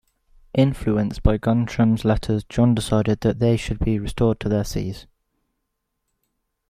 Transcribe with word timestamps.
Influenced 0.55 1.21
by 1.21 1.37
Guntram's 1.37 2.03
letters, 2.03 2.43
John 2.45 2.73
decided 2.73 3.19
that 3.19 3.37
they 3.37 3.55
should 3.55 3.77
be 3.77 3.99
restored 3.99 4.39
to 4.39 4.49
their 4.49 4.63
sees. 4.63 5.05